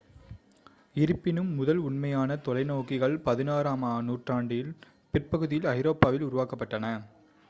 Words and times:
இருப்பினும் 0.95 1.51
முதல் 1.57 1.81
உண்மையான 1.81 2.37
தொலைநோக்கிகள் 2.45 3.15
16 3.27 3.69
ஆம் 3.73 4.07
நூற்றாண்டின் 4.07 4.71
பிற்பகுதியில் 5.13 5.69
ஐரோப்பாவில் 5.75 6.27
உருவாக்கப்பட்டன 6.29 6.95